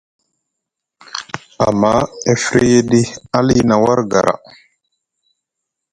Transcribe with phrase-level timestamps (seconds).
[1.67, 1.93] Amma
[2.31, 3.01] e firyiɗi
[3.37, 4.33] ali na war gara.